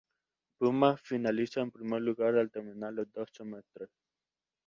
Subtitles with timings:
[0.57, 3.91] Pumas finaliza en primer lugar al terminar los dos semestres.